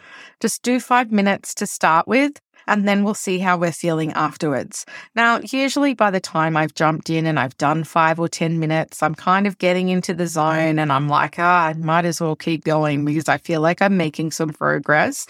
Just 0.41 0.63
do 0.63 0.81
five 0.81 1.11
minutes 1.13 1.55
to 1.55 1.67
start 1.67 2.07
with, 2.07 2.41
and 2.67 2.87
then 2.87 3.05
we'll 3.05 3.15
see 3.15 3.39
how 3.39 3.57
we're 3.57 3.73
feeling 3.73 4.13
afterwards. 4.13 4.85
Now, 5.15 5.41
usually 5.53 5.95
by 5.95 6.11
the 6.11 6.21
time 6.21 6.57
I've 6.57 6.75
jumped 6.75 7.11
in 7.11 7.27
and 7.27 7.39
I've 7.39 7.57
done 7.59 7.85
five 7.85 8.19
or 8.19 8.29
10 8.29 8.59
minutes, 8.59 9.03
I'm 9.03 9.15
kind 9.15 9.47
of 9.47 9.59
getting 9.59 9.89
into 9.89 10.13
the 10.15 10.27
zone 10.27 10.79
and 10.79 10.93
I'm 10.93 11.09
like, 11.09 11.37
ah, 11.39 11.67
I 11.67 11.73
might 11.75 12.05
as 12.05 12.21
well 12.21 12.37
keep 12.37 12.65
going 12.65 13.05
because 13.05 13.29
I 13.29 13.39
feel 13.39 13.61
like 13.61 13.81
I'm 13.81 13.97
making 13.97 14.33
some 14.33 14.51
progress 14.51 15.27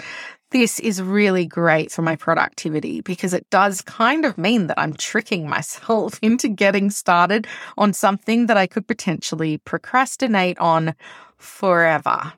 this 0.50 0.78
is 0.80 1.02
really 1.02 1.44
great 1.44 1.90
for 1.90 2.02
my 2.02 2.16
productivity 2.16 3.00
because 3.00 3.34
it 3.34 3.48
does 3.50 3.82
kind 3.82 4.24
of 4.24 4.38
mean 4.38 4.68
that 4.68 4.78
I'm 4.78 4.94
tricking 4.94 5.48
myself 5.56 6.18
into 6.22 6.48
getting 6.48 6.90
started 6.90 7.46
on 7.76 7.92
something 7.92 8.46
that 8.46 8.56
I 8.56 8.66
could 8.66 8.86
potentially 8.86 9.58
procrastinate 9.58 10.58
on 10.58 10.94
forever. 11.36 12.32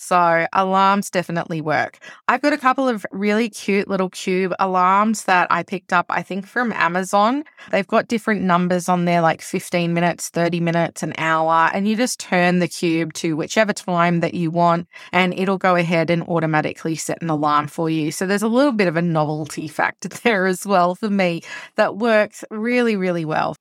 So 0.00 0.46
alarms 0.52 1.10
definitely 1.10 1.60
work. 1.60 1.98
I've 2.28 2.40
got 2.40 2.52
a 2.52 2.58
couple 2.58 2.88
of 2.88 3.04
really 3.10 3.50
cute 3.50 3.88
little 3.88 4.08
cube 4.08 4.54
alarms 4.60 5.24
that 5.24 5.48
I 5.50 5.64
picked 5.64 5.92
up, 5.92 6.06
I 6.08 6.22
think 6.22 6.46
from 6.46 6.72
Amazon. 6.72 7.42
They've 7.72 7.86
got 7.86 8.06
different 8.06 8.42
numbers 8.42 8.88
on 8.88 9.06
there, 9.06 9.20
like 9.20 9.42
15 9.42 9.92
minutes, 9.92 10.28
30 10.28 10.60
minutes, 10.60 11.02
an 11.02 11.14
hour, 11.18 11.68
and 11.74 11.88
you 11.88 11.96
just 11.96 12.20
turn 12.20 12.60
the 12.60 12.68
cube 12.68 13.12
to 13.14 13.34
whichever 13.34 13.72
time 13.72 14.20
that 14.20 14.34
you 14.34 14.52
want, 14.52 14.86
and 15.12 15.34
it'll 15.34 15.58
go 15.58 15.74
ahead 15.74 16.10
and 16.10 16.22
automatically 16.22 16.94
set 16.94 17.20
an 17.20 17.28
alarm 17.28 17.66
for 17.66 17.90
you. 17.90 18.12
So 18.12 18.24
there's 18.24 18.42
a 18.42 18.48
little 18.48 18.72
bit 18.72 18.86
of 18.86 18.96
a 18.96 19.02
novelty 19.02 19.66
factor 19.78 20.08
there 20.08 20.46
as 20.46 20.64
well 20.64 20.94
for 20.94 21.10
me 21.10 21.42
that 21.74 21.96
works 21.96 22.44
really, 22.52 22.94
really 22.94 23.24
well. 23.24 23.56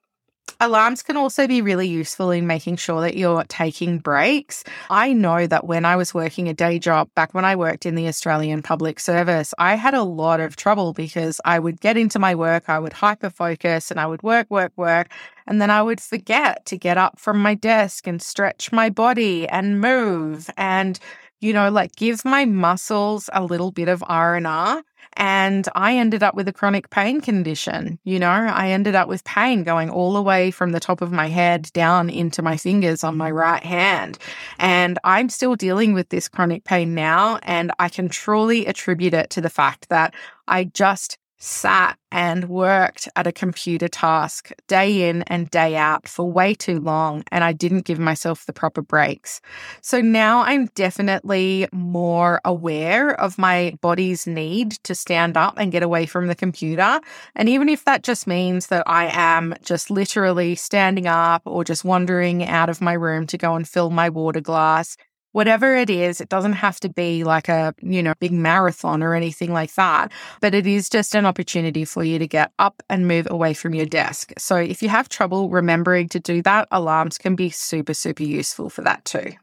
Alarms 0.60 1.04
can 1.04 1.18
also 1.18 1.46
be 1.46 1.62
really 1.62 1.88
useful 1.88 2.32
in 2.32 2.48
making 2.48 2.78
sure 2.78 3.02
that 3.02 3.16
you're 3.16 3.44
taking 3.44 4.00
breaks. 4.00 4.64
I 4.90 5.14
know 5.14 5.46
that 5.46 5.68
when 5.68 5.86
I 5.86 5.96
was 5.96 6.16
working 6.16 6.48
a 6.48 6.54
day 6.54 6.80
job, 6.80 7.10
back 7.14 7.34
when 7.36 7.46
I 7.46 7.56
worked 7.56 7.86
in 7.86 7.94
the 7.94 8.08
Australian 8.08 8.64
Public 8.64 9.00
Service, 9.00 9.54
I 9.60 9.76
had 9.76 9.94
a 9.94 10.02
lot 10.02 10.40
of 10.40 10.56
trouble 10.56 10.94
because 10.94 11.40
I 11.46 11.60
would 11.60 11.80
get 11.80 11.96
into 11.96 12.18
my 12.18 12.34
work, 12.34 12.70
I 12.70 12.80
would 12.80 12.94
hyper 12.94 13.30
focus, 13.30 13.92
and 13.92 14.00
I 14.00 14.08
would 14.08 14.24
work, 14.24 14.48
work, 14.50 14.72
work. 14.76 15.12
And 15.46 15.62
then 15.62 15.70
I 15.70 15.84
would 15.84 16.02
forget 16.02 16.66
to 16.66 16.78
get 16.78 16.98
up 16.98 17.20
from 17.20 17.40
my 17.40 17.54
desk 17.54 18.08
and 18.08 18.20
stretch 18.20 18.72
my 18.72 18.90
body 18.90 19.48
and 19.48 19.80
move 19.80 20.50
and, 20.58 21.00
you 21.40 21.54
know, 21.54 21.70
like 21.70 21.96
give 21.96 22.26
my 22.26 22.46
muscles 22.46 23.30
a 23.32 23.44
little 23.44 23.72
bit 23.72 23.90
of 23.90 24.04
R&R 24.08 24.38
and 24.38 24.48
I 25.16 25.96
ended 25.96 26.24
up 26.24 26.36
with 26.36 26.48
a 26.48 26.54
chronic 26.54 26.90
pain 26.90 27.22
condition. 27.22 28.00
You 28.04 28.20
know, 28.20 28.30
I 28.30 28.70
ended 28.70 28.96
up 28.96 29.08
with 29.08 29.24
pain 29.24 29.64
going 29.64 29.90
all 29.90 30.14
the 30.14 30.22
way 30.22 30.52
from 30.52 30.72
the 30.72 30.80
top 30.80 31.02
of 31.02 31.12
my 31.12 31.28
head 31.28 31.72
down 31.74 32.10
into 32.10 32.42
my 32.42 32.58
fingers 32.58 33.04
on 33.04 33.18
my 33.18 33.32
right 33.32 33.64
hand. 33.64 34.18
And 34.60 35.00
I'm 35.04 35.30
still 35.30 35.56
dealing 35.56 35.94
with 35.94 36.10
this 36.10 36.28
chronic 36.28 36.64
pain 36.64 36.94
now. 36.96 37.40
And 37.44 37.72
I 37.80 37.90
can 37.90 38.10
truly 38.10 38.66
attribute 38.66 39.14
it 39.14 39.30
to 39.32 39.42
the 39.42 39.50
fact 39.50 39.90
that 39.90 40.14
I 40.48 40.66
just 40.66 41.18
sat 41.38 41.98
and 42.12 42.50
worked 42.50 43.08
at 43.16 43.28
a 43.28 43.32
computer 43.32 43.88
task 43.88 44.52
day 44.68 45.10
in 45.10 45.22
and 45.24 45.50
day 45.52 45.76
out 45.76 46.08
for 46.08 46.32
way 46.32 46.54
too 46.54 46.80
long, 46.80 47.24
and 47.32 47.44
I 47.44 47.54
didn't 47.54 47.86
give 47.86 48.00
myself 48.00 48.46
the 48.46 48.54
proper 48.54 48.82
breaks. 48.82 49.42
So 49.82 50.02
now 50.02 50.42
I'm 50.42 50.68
definitely 50.76 51.68
more 51.72 52.42
aware 52.46 53.20
of 53.20 53.38
my 53.38 53.78
body's 53.82 54.26
need 54.26 54.72
to 54.84 54.96
stand 54.96 55.38
up 55.38 55.56
and 55.58 55.72
get 55.72 55.84
away 55.84 56.06
from 56.06 56.28
the 56.28 56.36
computer. 56.36 57.00
And 57.36 57.50
even 57.50 57.70
if 57.70 57.86
that 57.86 58.04
just 58.04 58.26
means 58.26 58.68
that 58.68 58.84
I 58.88 59.10
am 59.14 59.54
just 59.62 59.92
literally 59.92 60.56
standing 60.56 61.08
up 61.08 61.42
or 61.46 61.64
just 61.64 61.86
wandering 61.86 62.46
out 62.46 62.70
of 62.70 62.82
my 62.82 62.94
room 62.94 63.28
to 63.28 63.38
go 63.38 63.56
and 63.56 63.68
fill 63.68 63.90
my 63.90 64.10
water 64.10 64.42
glass, 64.42 64.98
whatever 65.32 65.76
it 65.76 65.90
is, 65.90 66.22
it 66.22 66.30
doesn't 66.30 66.54
have 66.54 66.80
to 66.82 66.90
be 66.90 67.24
like 67.24 67.50
a, 67.50 67.74
you 67.82 68.02
know, 68.02 68.14
big 68.20 68.32
marathon 68.32 69.04
or 69.04 69.14
anything 69.14 69.52
like 69.54 69.74
that, 69.76 70.12
but 70.42 70.54
it 70.54 70.68
is 70.68 70.90
just 70.90 71.16
an 71.16 71.26
opportunity 71.26 71.86
for 71.86 72.04
you 72.04 72.20
to 72.20 72.28
get 72.28 72.52
up 72.60 72.82
and 72.90 73.08
move 73.08 73.28
away 73.30 73.54
from 73.54 73.74
your 73.74 73.86
desk. 73.86 74.34
So 74.38 74.56
if 74.56 74.82
you 74.82 74.90
have 74.90 75.10
trouble 75.10 75.50
remembering 75.50 76.10
to 76.10 76.20
do 76.20 76.42
that, 76.44 76.68
alarms 76.72 77.18
can 77.18 77.36
be 77.36 77.50
super, 77.50 77.94
super 77.94 78.24
useful 78.24 78.70
for 78.70 78.82
that 78.82 79.06
too. 79.06 79.34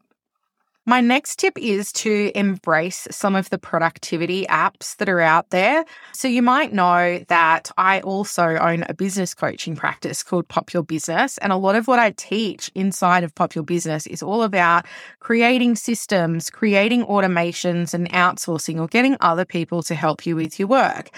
My 0.87 1.01
next 1.01 1.39
tip 1.39 1.57
is 1.57 1.91
to 1.93 2.31
embrace 2.35 3.09
some 3.11 3.35
of 3.35 3.49
the 3.49 3.57
productivity 3.57 4.45
apps 4.47 4.95
that 4.99 5.09
are 5.09 5.21
out 5.21 5.49
there. 5.49 5.87
So, 6.13 6.29
you 6.29 6.43
might 6.43 6.75
know 6.75 7.25
that 7.29 7.71
I 7.79 8.01
also 8.01 8.57
own 8.57 8.85
a 8.87 8.93
business 8.93 9.33
coaching 9.33 9.77
practice 9.77 10.23
called 10.23 10.47
Pop 10.49 10.75
Your 10.75 10.83
Business. 10.83 11.39
And 11.39 11.53
a 11.53 11.57
lot 11.57 11.75
of 11.75 11.89
what 11.89 11.99
I 11.99 12.11
teach 12.11 12.71
inside 12.75 13.25
of 13.25 13.35
Pop 13.35 13.55
Your 13.55 13.65
Business 13.65 14.07
is 14.07 14.23
all 14.23 14.43
about 14.43 14.85
creating 15.21 15.77
systems, 15.77 16.51
creating 16.51 17.07
automations, 17.07 17.95
and 17.95 18.11
outsourcing 18.13 18.79
or 18.79 18.87
getting 18.87 19.17
other 19.21 19.47
people 19.47 19.83
to 19.85 19.95
help 19.95 20.27
you 20.27 20.37
with 20.37 20.59
your 20.59 20.69
work 20.69 21.11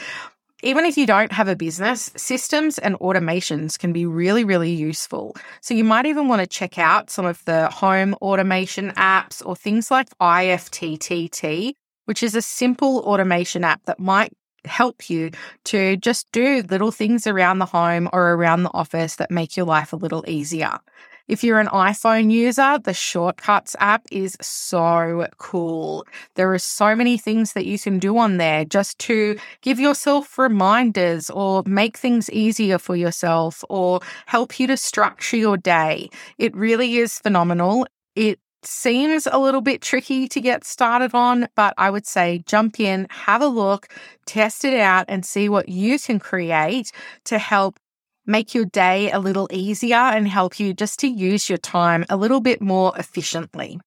even 0.62 0.84
if 0.84 0.96
you 0.96 1.06
don't 1.06 1.32
have 1.32 1.48
a 1.48 1.56
business, 1.56 2.10
systems 2.16 2.78
and 2.78 2.98
automations 3.00 3.78
can 3.78 3.92
be 3.92 4.06
really, 4.06 4.44
really 4.44 4.72
useful. 4.72 5.36
So 5.60 5.74
you 5.74 5.84
might 5.84 6.06
even 6.06 6.28
want 6.28 6.40
to 6.40 6.46
check 6.46 6.78
out 6.78 7.10
some 7.10 7.26
of 7.26 7.44
the 7.44 7.68
home 7.68 8.14
automation 8.22 8.90
apps 8.92 9.44
or 9.44 9.54
things 9.54 9.90
like 9.90 10.08
IFTTT, 10.18 11.74
which 12.06 12.22
is 12.22 12.34
a 12.34 12.42
simple 12.42 13.00
automation 13.00 13.64
app 13.64 13.84
that 13.84 14.00
might 14.00 14.32
help 14.64 15.08
you 15.08 15.30
to 15.64 15.96
just 15.98 16.26
do 16.32 16.62
little 16.68 16.90
things 16.90 17.26
around 17.26 17.58
the 17.58 17.66
home 17.66 18.08
or 18.12 18.32
around 18.32 18.62
the 18.62 18.72
office 18.72 19.16
that 19.16 19.30
make 19.30 19.56
your 19.56 19.66
life 19.66 19.92
a 19.92 19.96
little 19.96 20.24
easier. 20.26 20.78
If 21.28 21.42
you're 21.42 21.58
an 21.58 21.66
iPhone 21.68 22.30
user, 22.30 22.78
the 22.78 22.94
Shortcuts 22.94 23.74
app 23.80 24.06
is 24.12 24.36
so 24.40 25.26
cool. 25.38 26.06
There 26.36 26.52
are 26.52 26.58
so 26.58 26.94
many 26.94 27.18
things 27.18 27.52
that 27.54 27.66
you 27.66 27.78
can 27.78 27.98
do 27.98 28.16
on 28.16 28.36
there 28.36 28.64
just 28.64 28.98
to 29.00 29.36
give 29.60 29.80
yourself 29.80 30.38
reminders 30.38 31.28
or 31.30 31.64
make 31.66 31.96
things 31.96 32.30
easier 32.30 32.78
for 32.78 32.94
yourself 32.94 33.64
or 33.68 34.00
help 34.26 34.60
you 34.60 34.68
to 34.68 34.76
structure 34.76 35.36
your 35.36 35.56
day. 35.56 36.10
It 36.38 36.54
really 36.56 36.98
is 36.98 37.18
phenomenal. 37.18 37.86
It 38.14 38.38
seems 38.62 39.26
a 39.26 39.38
little 39.38 39.60
bit 39.60 39.80
tricky 39.80 40.28
to 40.28 40.40
get 40.40 40.64
started 40.64 41.14
on, 41.14 41.48
but 41.54 41.74
I 41.78 41.90
would 41.90 42.06
say 42.06 42.42
jump 42.46 42.78
in, 42.80 43.06
have 43.10 43.42
a 43.42 43.46
look, 43.46 43.88
test 44.26 44.64
it 44.64 44.78
out, 44.78 45.06
and 45.08 45.24
see 45.24 45.48
what 45.48 45.68
you 45.68 45.98
can 45.98 46.18
create 46.18 46.92
to 47.24 47.38
help 47.38 47.78
make 48.26 48.54
your 48.54 48.64
day 48.64 49.10
a 49.10 49.18
little 49.18 49.48
easier 49.50 49.96
and 49.96 50.28
help 50.28 50.58
you 50.58 50.74
just 50.74 50.98
to 51.00 51.08
use 51.08 51.48
your 51.48 51.58
time 51.58 52.04
a 52.08 52.16
little 52.16 52.40
bit 52.40 52.60
more 52.60 52.92
efficiently. 52.98 53.78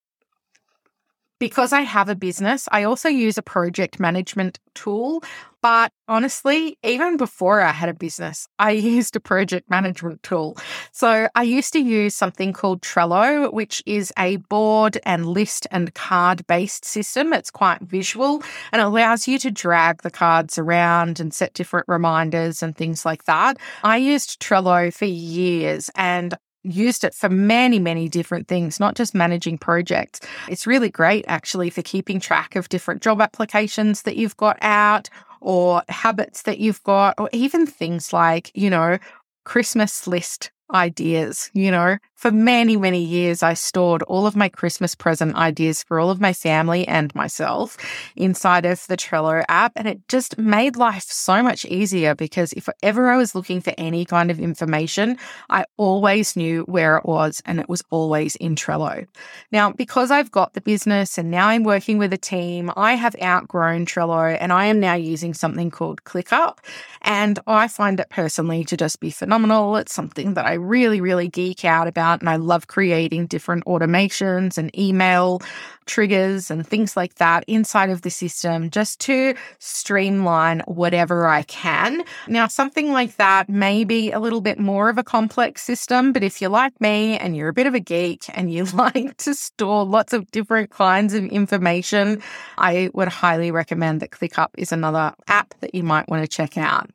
Because 1.38 1.72
I 1.72 1.82
have 1.82 2.08
a 2.08 2.14
business, 2.14 2.68
I 2.70 2.82
also 2.82 3.08
use 3.08 3.38
a 3.38 3.42
project 3.42 3.98
management 3.98 4.58
tool. 4.74 5.22
But 5.62 5.92
honestly, 6.08 6.78
even 6.82 7.16
before 7.16 7.60
I 7.60 7.72
had 7.72 7.88
a 7.88 7.94
business, 7.94 8.48
I 8.58 8.70
used 8.72 9.16
a 9.16 9.20
project 9.20 9.68
management 9.70 10.22
tool. 10.22 10.56
So 10.92 11.28
I 11.34 11.42
used 11.42 11.72
to 11.74 11.78
use 11.78 12.14
something 12.14 12.52
called 12.52 12.82
Trello, 12.82 13.52
which 13.52 13.82
is 13.86 14.12
a 14.18 14.36
board 14.36 14.98
and 15.04 15.26
list 15.26 15.66
and 15.70 15.94
card 15.94 16.46
based 16.46 16.84
system. 16.84 17.32
It's 17.32 17.50
quite 17.50 17.82
visual 17.82 18.42
and 18.72 18.80
allows 18.80 19.28
you 19.28 19.38
to 19.40 19.50
drag 19.50 20.02
the 20.02 20.10
cards 20.10 20.58
around 20.58 21.20
and 21.20 21.32
set 21.32 21.54
different 21.54 21.86
reminders 21.88 22.62
and 22.62 22.76
things 22.76 23.04
like 23.04 23.24
that. 23.24 23.58
I 23.84 23.98
used 23.98 24.40
Trello 24.40 24.92
for 24.92 25.04
years 25.04 25.90
and 25.94 26.36
used 26.62 27.04
it 27.04 27.14
for 27.14 27.28
many, 27.28 27.78
many 27.78 28.08
different 28.08 28.48
things, 28.48 28.78
not 28.78 28.94
just 28.94 29.14
managing 29.14 29.56
projects. 29.56 30.20
It's 30.48 30.66
really 30.66 30.90
great 30.90 31.24
actually 31.26 31.70
for 31.70 31.82
keeping 31.82 32.20
track 32.20 32.54
of 32.54 32.68
different 32.68 33.02
job 33.02 33.20
applications 33.20 34.02
that 34.02 34.16
you've 34.16 34.36
got 34.36 34.58
out 34.60 35.08
or 35.40 35.82
habits 35.88 36.42
that 36.42 36.58
you've 36.58 36.82
got, 36.84 37.14
or 37.18 37.28
even 37.32 37.66
things 37.66 38.12
like, 38.12 38.50
you 38.54 38.70
know, 38.70 38.98
Christmas 39.44 40.06
list 40.06 40.50
ideas. 40.74 41.50
You 41.54 41.70
know, 41.70 41.98
for 42.20 42.30
many, 42.30 42.76
many 42.76 43.02
years, 43.02 43.42
I 43.42 43.54
stored 43.54 44.02
all 44.02 44.26
of 44.26 44.36
my 44.36 44.50
Christmas 44.50 44.94
present 44.94 45.36
ideas 45.36 45.82
for 45.82 45.98
all 45.98 46.10
of 46.10 46.20
my 46.20 46.34
family 46.34 46.86
and 46.86 47.14
myself 47.14 47.78
inside 48.14 48.66
of 48.66 48.86
the 48.88 48.96
Trello 48.98 49.42
app. 49.48 49.72
And 49.74 49.88
it 49.88 50.06
just 50.06 50.36
made 50.36 50.76
life 50.76 51.04
so 51.04 51.42
much 51.42 51.64
easier 51.64 52.14
because 52.14 52.52
if 52.52 52.68
ever 52.82 53.08
I 53.08 53.16
was 53.16 53.34
looking 53.34 53.62
for 53.62 53.72
any 53.78 54.04
kind 54.04 54.30
of 54.30 54.38
information, 54.38 55.16
I 55.48 55.64
always 55.78 56.36
knew 56.36 56.64
where 56.64 56.98
it 56.98 57.06
was 57.06 57.40
and 57.46 57.58
it 57.58 57.70
was 57.70 57.82
always 57.88 58.36
in 58.36 58.54
Trello. 58.54 59.06
Now, 59.50 59.72
because 59.72 60.10
I've 60.10 60.30
got 60.30 60.52
the 60.52 60.60
business 60.60 61.16
and 61.16 61.30
now 61.30 61.48
I'm 61.48 61.64
working 61.64 61.96
with 61.96 62.12
a 62.12 62.18
team, 62.18 62.70
I 62.76 62.96
have 62.96 63.16
outgrown 63.22 63.86
Trello 63.86 64.36
and 64.38 64.52
I 64.52 64.66
am 64.66 64.78
now 64.78 64.92
using 64.92 65.32
something 65.32 65.70
called 65.70 66.04
ClickUp. 66.04 66.58
And 67.00 67.38
I 67.46 67.66
find 67.66 67.98
it 67.98 68.10
personally 68.10 68.62
to 68.64 68.76
just 68.76 69.00
be 69.00 69.08
phenomenal. 69.08 69.76
It's 69.76 69.94
something 69.94 70.34
that 70.34 70.44
I 70.44 70.52
really, 70.52 71.00
really 71.00 71.28
geek 71.28 71.64
out 71.64 71.88
about. 71.88 72.09
And 72.18 72.28
I 72.28 72.34
love 72.34 72.66
creating 72.66 73.26
different 73.28 73.64
automations 73.66 74.58
and 74.58 74.76
email 74.76 75.40
triggers 75.86 76.50
and 76.50 76.66
things 76.66 76.96
like 76.96 77.14
that 77.16 77.44
inside 77.46 77.90
of 77.90 78.02
the 78.02 78.10
system 78.10 78.70
just 78.70 79.00
to 79.00 79.34
streamline 79.58 80.60
whatever 80.66 81.26
I 81.26 81.42
can. 81.42 82.02
Now, 82.28 82.48
something 82.48 82.92
like 82.92 83.16
that 83.16 83.48
may 83.48 83.84
be 83.84 84.10
a 84.10 84.20
little 84.20 84.40
bit 84.40 84.58
more 84.58 84.88
of 84.88 84.98
a 84.98 85.02
complex 85.02 85.62
system, 85.62 86.12
but 86.12 86.22
if 86.22 86.40
you're 86.40 86.50
like 86.50 86.80
me 86.80 87.18
and 87.18 87.36
you're 87.36 87.48
a 87.48 87.52
bit 87.52 87.66
of 87.66 87.74
a 87.74 87.80
geek 87.80 88.26
and 88.34 88.52
you 88.52 88.64
like 88.74 89.16
to 89.18 89.34
store 89.34 89.84
lots 89.84 90.12
of 90.12 90.30
different 90.30 90.70
kinds 90.70 91.14
of 91.14 91.24
information, 91.24 92.22
I 92.58 92.90
would 92.94 93.08
highly 93.08 93.50
recommend 93.50 94.00
that 94.00 94.10
ClickUp 94.10 94.48
is 94.56 94.72
another 94.72 95.14
app 95.28 95.54
that 95.60 95.74
you 95.74 95.82
might 95.82 96.08
want 96.08 96.22
to 96.22 96.28
check 96.28 96.56
out. 96.56 96.90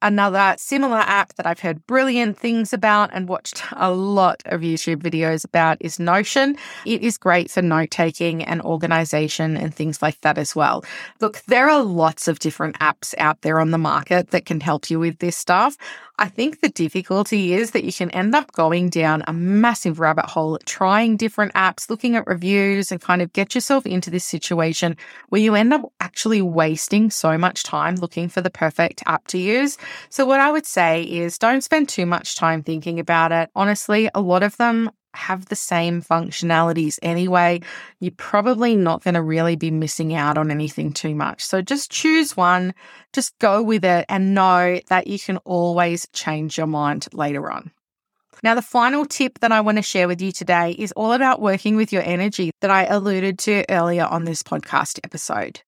Another 0.00 0.54
similar 0.58 0.98
app 0.98 1.34
that 1.34 1.46
I've 1.46 1.58
heard 1.58 1.84
brilliant 1.88 2.38
things 2.38 2.72
about 2.72 3.10
and 3.12 3.28
watched 3.28 3.64
a 3.72 3.90
lot 3.90 4.40
of 4.46 4.60
YouTube 4.60 5.02
videos 5.02 5.44
about 5.44 5.76
is 5.80 5.98
Notion. 5.98 6.56
It 6.86 7.02
is 7.02 7.18
great 7.18 7.50
for 7.50 7.62
note 7.62 7.90
taking 7.90 8.44
and 8.44 8.62
organization 8.62 9.56
and 9.56 9.74
things 9.74 10.00
like 10.00 10.20
that 10.20 10.38
as 10.38 10.54
well. 10.54 10.84
Look, 11.20 11.42
there 11.46 11.68
are 11.68 11.82
lots 11.82 12.28
of 12.28 12.38
different 12.38 12.78
apps 12.78 13.12
out 13.18 13.42
there 13.42 13.58
on 13.58 13.72
the 13.72 13.78
market 13.78 14.30
that 14.30 14.46
can 14.46 14.60
help 14.60 14.88
you 14.88 15.00
with 15.00 15.18
this 15.18 15.36
stuff. 15.36 15.76
I 16.20 16.28
think 16.28 16.60
the 16.60 16.68
difficulty 16.68 17.54
is 17.54 17.70
that 17.70 17.84
you 17.84 17.92
can 17.92 18.10
end 18.10 18.34
up 18.34 18.50
going 18.52 18.90
down 18.90 19.22
a 19.28 19.32
massive 19.32 20.00
rabbit 20.00 20.26
hole, 20.26 20.58
trying 20.66 21.16
different 21.16 21.54
apps, 21.54 21.88
looking 21.88 22.16
at 22.16 22.26
reviews, 22.26 22.90
and 22.90 23.00
kind 23.00 23.22
of 23.22 23.32
get 23.32 23.54
yourself 23.54 23.86
into 23.86 24.10
this 24.10 24.24
situation 24.24 24.96
where 25.28 25.40
you 25.40 25.54
end 25.54 25.72
up 25.72 25.82
actually 26.00 26.42
wasting 26.42 27.08
so 27.10 27.38
much 27.38 27.62
time 27.62 27.94
looking 27.96 28.28
for 28.28 28.40
the 28.40 28.50
perfect 28.50 29.00
app 29.06 29.28
to 29.28 29.38
use. 29.38 29.78
So, 30.10 30.26
what 30.26 30.40
I 30.40 30.50
would 30.50 30.66
say 30.66 31.04
is 31.04 31.38
don't 31.38 31.62
spend 31.62 31.88
too 31.88 32.04
much 32.04 32.34
time 32.34 32.64
thinking 32.64 32.98
about 32.98 33.30
it. 33.30 33.48
Honestly, 33.54 34.10
a 34.12 34.20
lot 34.20 34.42
of 34.42 34.56
them 34.56 34.90
have 35.18 35.46
the 35.46 35.56
same 35.56 36.00
functionalities 36.00 36.98
anyway, 37.02 37.60
you're 38.00 38.12
probably 38.16 38.76
not 38.76 39.02
going 39.02 39.14
to 39.14 39.22
really 39.22 39.56
be 39.56 39.70
missing 39.70 40.14
out 40.14 40.38
on 40.38 40.50
anything 40.50 40.92
too 40.92 41.14
much. 41.14 41.44
So 41.44 41.60
just 41.60 41.90
choose 41.90 42.36
one, 42.36 42.74
just 43.12 43.38
go 43.38 43.62
with 43.62 43.84
it, 43.84 44.06
and 44.08 44.34
know 44.34 44.80
that 44.88 45.06
you 45.06 45.18
can 45.18 45.36
always 45.38 46.06
change 46.12 46.56
your 46.56 46.66
mind 46.66 47.08
later 47.12 47.50
on. 47.50 47.70
Now, 48.42 48.54
the 48.54 48.62
final 48.62 49.04
tip 49.04 49.40
that 49.40 49.50
I 49.50 49.60
want 49.60 49.78
to 49.78 49.82
share 49.82 50.06
with 50.06 50.22
you 50.22 50.30
today 50.30 50.70
is 50.78 50.92
all 50.92 51.12
about 51.12 51.40
working 51.40 51.74
with 51.74 51.92
your 51.92 52.02
energy 52.02 52.52
that 52.60 52.70
I 52.70 52.84
alluded 52.84 53.38
to 53.40 53.64
earlier 53.68 54.04
on 54.04 54.24
this 54.24 54.44
podcast 54.44 55.00
episode. 55.02 55.60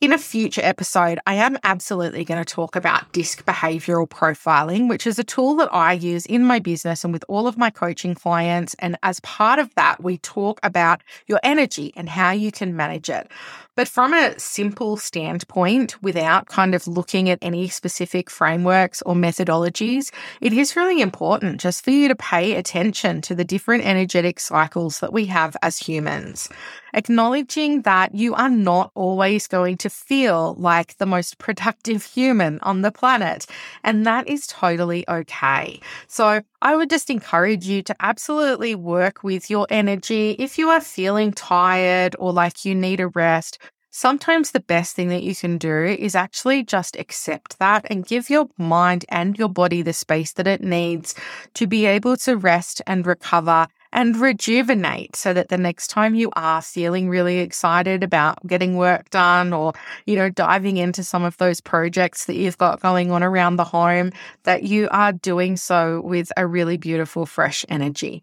In 0.00 0.12
a 0.12 0.18
future 0.18 0.60
episode, 0.62 1.18
I 1.26 1.34
am 1.34 1.58
absolutely 1.64 2.24
going 2.24 2.40
to 2.40 2.54
talk 2.54 2.76
about 2.76 3.10
disc 3.10 3.44
behavioral 3.44 4.08
profiling, 4.08 4.88
which 4.88 5.08
is 5.08 5.18
a 5.18 5.24
tool 5.24 5.56
that 5.56 5.74
I 5.74 5.94
use 5.94 6.24
in 6.24 6.44
my 6.44 6.60
business 6.60 7.02
and 7.02 7.12
with 7.12 7.24
all 7.26 7.48
of 7.48 7.58
my 7.58 7.68
coaching 7.68 8.14
clients. 8.14 8.74
And 8.78 8.96
as 9.02 9.18
part 9.20 9.58
of 9.58 9.74
that, 9.74 10.00
we 10.00 10.18
talk 10.18 10.60
about 10.62 11.02
your 11.26 11.40
energy 11.42 11.92
and 11.96 12.08
how 12.08 12.30
you 12.30 12.52
can 12.52 12.76
manage 12.76 13.10
it. 13.10 13.28
But 13.74 13.86
from 13.86 14.12
a 14.12 14.36
simple 14.38 14.96
standpoint, 14.96 16.02
without 16.02 16.46
kind 16.46 16.74
of 16.74 16.88
looking 16.88 17.30
at 17.30 17.38
any 17.42 17.68
specific 17.68 18.28
frameworks 18.28 19.02
or 19.02 19.14
methodologies, 19.14 20.12
it 20.40 20.52
is 20.52 20.74
really 20.74 21.00
important 21.00 21.60
just 21.60 21.84
for 21.84 21.90
you 21.90 22.08
to 22.08 22.16
pay 22.16 22.54
attention 22.54 23.20
to 23.22 23.36
the 23.36 23.44
different 23.44 23.84
energetic 23.84 24.40
cycles 24.40 24.98
that 24.98 25.12
we 25.12 25.26
have 25.26 25.56
as 25.62 25.78
humans. 25.78 26.48
Acknowledging 26.92 27.82
that 27.82 28.16
you 28.16 28.34
are 28.34 28.48
not 28.48 28.90
always 28.96 29.46
going 29.46 29.76
to 29.88 29.94
feel 29.94 30.54
like 30.58 30.96
the 30.98 31.06
most 31.06 31.38
productive 31.38 32.04
human 32.14 32.58
on 32.60 32.82
the 32.82 32.92
planet. 32.92 33.46
And 33.82 34.06
that 34.06 34.28
is 34.28 34.46
totally 34.46 35.08
okay. 35.08 35.80
So 36.06 36.42
I 36.62 36.76
would 36.76 36.90
just 36.90 37.10
encourage 37.10 37.66
you 37.66 37.82
to 37.82 37.96
absolutely 38.00 38.74
work 38.74 39.22
with 39.22 39.50
your 39.50 39.66
energy. 39.70 40.36
If 40.38 40.58
you 40.58 40.68
are 40.68 40.80
feeling 40.80 41.32
tired 41.32 42.14
or 42.18 42.32
like 42.32 42.64
you 42.64 42.74
need 42.74 43.00
a 43.00 43.08
rest, 43.08 43.58
sometimes 43.90 44.50
the 44.50 44.60
best 44.60 44.94
thing 44.94 45.08
that 45.08 45.22
you 45.22 45.34
can 45.34 45.58
do 45.58 45.84
is 45.84 46.14
actually 46.14 46.62
just 46.62 46.96
accept 46.96 47.58
that 47.58 47.86
and 47.90 48.06
give 48.06 48.28
your 48.30 48.46
mind 48.58 49.04
and 49.08 49.38
your 49.38 49.48
body 49.48 49.82
the 49.82 49.92
space 49.92 50.32
that 50.34 50.46
it 50.46 50.62
needs 50.62 51.14
to 51.54 51.66
be 51.66 51.86
able 51.86 52.16
to 52.16 52.36
rest 52.36 52.82
and 52.86 53.06
recover 53.06 53.66
and 53.92 54.16
rejuvenate 54.16 55.16
so 55.16 55.32
that 55.32 55.48
the 55.48 55.58
next 55.58 55.88
time 55.88 56.14
you 56.14 56.30
are 56.36 56.60
feeling 56.62 57.08
really 57.08 57.38
excited 57.38 58.02
about 58.02 58.44
getting 58.46 58.76
work 58.76 59.10
done 59.10 59.52
or, 59.52 59.72
you 60.06 60.16
know, 60.16 60.28
diving 60.28 60.76
into 60.76 61.02
some 61.02 61.24
of 61.24 61.36
those 61.38 61.60
projects 61.60 62.26
that 62.26 62.36
you've 62.36 62.58
got 62.58 62.80
going 62.80 63.10
on 63.10 63.22
around 63.22 63.56
the 63.56 63.64
home, 63.64 64.12
that 64.44 64.62
you 64.62 64.88
are 64.90 65.12
doing 65.12 65.56
so 65.56 66.00
with 66.02 66.30
a 66.36 66.46
really 66.46 66.76
beautiful, 66.76 67.26
fresh 67.26 67.64
energy. 67.68 68.22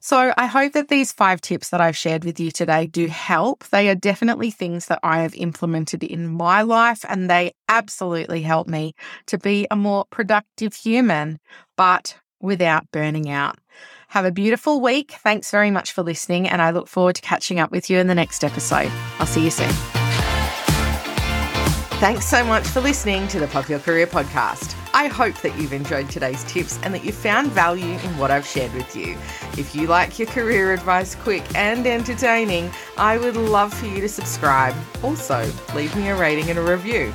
So 0.00 0.32
I 0.36 0.46
hope 0.46 0.72
that 0.74 0.88
these 0.88 1.12
five 1.12 1.40
tips 1.40 1.70
that 1.70 1.80
I've 1.80 1.96
shared 1.96 2.24
with 2.24 2.38
you 2.38 2.50
today 2.50 2.86
do 2.86 3.06
help. 3.06 3.64
They 3.68 3.88
are 3.88 3.94
definitely 3.94 4.50
things 4.50 4.86
that 4.86 5.00
I 5.02 5.22
have 5.22 5.34
implemented 5.34 6.04
in 6.04 6.28
my 6.28 6.62
life 6.62 7.04
and 7.08 7.28
they 7.28 7.52
absolutely 7.68 8.42
help 8.42 8.68
me 8.68 8.94
to 9.26 9.38
be 9.38 9.66
a 9.70 9.76
more 9.76 10.04
productive 10.10 10.74
human, 10.74 11.40
but 11.76 12.16
without 12.40 12.90
burning 12.92 13.28
out. 13.28 13.58
Have 14.08 14.24
a 14.24 14.32
beautiful 14.32 14.80
week. 14.80 15.12
Thanks 15.12 15.50
very 15.50 15.70
much 15.70 15.92
for 15.92 16.02
listening, 16.02 16.48
and 16.48 16.62
I 16.62 16.70
look 16.70 16.88
forward 16.88 17.16
to 17.16 17.20
catching 17.20 17.60
up 17.60 17.70
with 17.70 17.90
you 17.90 17.98
in 17.98 18.06
the 18.06 18.14
next 18.14 18.42
episode. 18.42 18.90
I'll 19.18 19.26
see 19.26 19.44
you 19.44 19.50
soon. 19.50 19.68
Thanks 22.00 22.26
so 22.26 22.42
much 22.42 22.66
for 22.66 22.80
listening 22.80 23.28
to 23.28 23.38
the 23.38 23.48
Pop 23.48 23.68
Your 23.68 23.80
Career 23.80 24.06
podcast. 24.06 24.74
I 24.94 25.08
hope 25.08 25.34
that 25.42 25.58
you've 25.58 25.74
enjoyed 25.74 26.08
today's 26.08 26.42
tips 26.44 26.78
and 26.84 26.94
that 26.94 27.04
you 27.04 27.12
found 27.12 27.52
value 27.52 27.98
in 27.98 28.16
what 28.16 28.30
I've 28.30 28.46
shared 28.46 28.72
with 28.72 28.96
you. 28.96 29.18
If 29.58 29.74
you 29.74 29.88
like 29.88 30.18
your 30.18 30.28
career 30.28 30.72
advice 30.72 31.14
quick 31.14 31.44
and 31.54 31.86
entertaining, 31.86 32.70
I 32.96 33.18
would 33.18 33.36
love 33.36 33.74
for 33.74 33.84
you 33.86 34.00
to 34.00 34.08
subscribe. 34.08 34.74
Also, 35.02 35.52
leave 35.74 35.94
me 35.96 36.08
a 36.08 36.16
rating 36.16 36.48
and 36.48 36.58
a 36.58 36.62
review. 36.62 37.12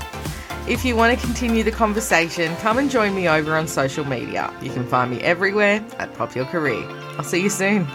If 0.65 0.85
you 0.85 0.95
want 0.95 1.19
to 1.19 1.25
continue 1.25 1.61
the 1.61 1.71
conversation, 1.71 2.55
come 2.57 2.77
and 2.77 2.89
join 2.89 3.13
me 3.13 3.27
over 3.27 3.53
on 3.53 3.67
social 3.67 4.05
media. 4.05 4.49
You 4.61 4.71
can 4.71 4.87
find 4.87 5.11
me 5.11 5.19
everywhere 5.19 5.85
at 5.99 6.13
Pop 6.13 6.35
Your 6.35 6.45
Career. 6.45 6.81
I'll 7.17 7.25
see 7.25 7.41
you 7.41 7.49
soon. 7.49 7.85